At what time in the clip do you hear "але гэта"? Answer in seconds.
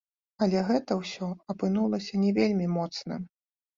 0.45-0.95